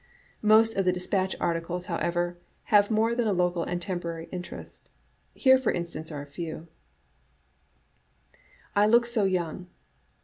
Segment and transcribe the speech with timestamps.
[0.41, 2.35] Most of the Dispatch articles, however,
[2.73, 4.89] have more than a local and temporary interest.
[5.35, 6.67] Here, for in stance, are a few:
[8.75, 9.67] I Look So Young.